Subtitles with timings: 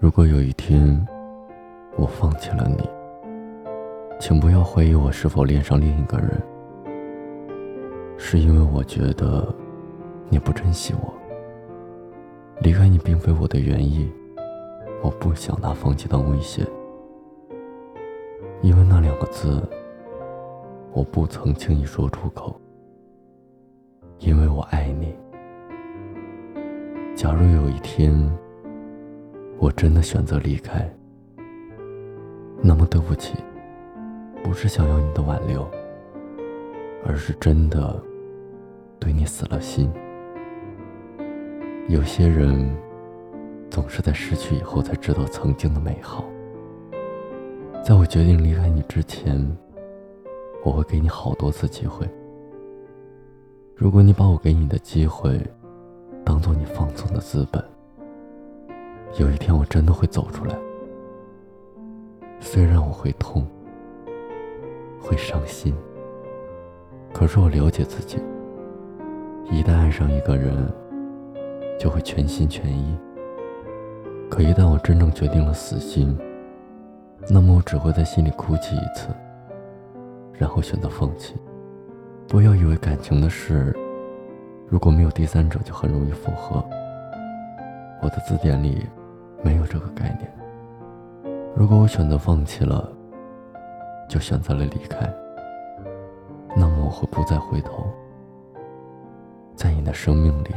[0.00, 1.04] 如果有一天
[1.96, 2.88] 我放弃了你，
[4.20, 6.40] 请不要怀疑我是否恋上另一个人，
[8.16, 9.52] 是因为我觉得
[10.28, 11.12] 你不珍惜我。
[12.60, 14.08] 离开你并非我的原意，
[15.02, 16.64] 我不想拿放弃当威胁，
[18.62, 19.60] 因为那两个字
[20.92, 22.54] 我不曾轻易说出口，
[24.20, 25.12] 因为我爱你。
[27.16, 28.14] 假如有一天。
[29.60, 30.88] 我真的选择离开，
[32.62, 33.34] 那么对不起，
[34.44, 35.68] 不是想要你的挽留，
[37.04, 38.00] 而是真的
[39.00, 39.92] 对你死了心。
[41.88, 42.72] 有些人
[43.68, 46.24] 总是在失去以后才知道曾经的美好。
[47.82, 49.44] 在我决定离开你之前，
[50.64, 52.08] 我会给你好多次机会。
[53.74, 55.44] 如果你把我给你的机会
[56.24, 57.60] 当做你放纵的资本。
[59.16, 60.54] 有一天我真的会走出来，
[62.40, 63.44] 虽然我会痛，
[65.00, 65.74] 会伤心，
[67.12, 68.18] 可是我了解自己，
[69.50, 70.54] 一旦爱上一个人，
[71.80, 72.96] 就会全心全意。
[74.30, 76.16] 可一旦我真正决定了死心，
[77.28, 79.08] 那么我只会在心里哭泣一次，
[80.34, 81.34] 然后选择放弃。
[82.28, 83.74] 不要以为感情的事，
[84.68, 86.62] 如果没有第三者就很容易复合。
[88.08, 88.86] 我的字典里。
[89.44, 90.28] 没有这个概念。
[91.54, 92.90] 如果我选择放弃了，
[94.08, 95.08] 就选择了离开，
[96.56, 97.86] 那么我会不再回头。
[99.54, 100.54] 在你的生命里，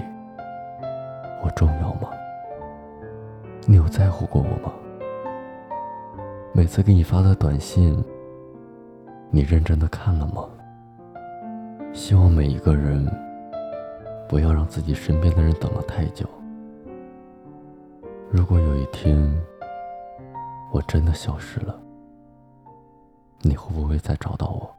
[1.43, 2.09] 我重要吗？
[3.67, 4.73] 你有在乎过我吗？
[6.53, 8.03] 每次给你发的短信，
[9.29, 10.49] 你认真的看了吗？
[11.93, 13.05] 希望每一个人
[14.27, 16.25] 不要让自己身边的人等了太久。
[18.33, 19.29] 如果有一天
[20.71, 21.77] 我真的消失了，
[23.41, 24.73] 你会不会再找到我？